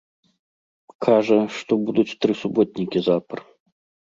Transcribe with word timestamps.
Кажа, 1.05 1.37
што 1.57 1.71
будуць 1.85 2.07
тры 2.25 2.33
суботнікі 2.41 2.99
запар. 3.11 3.39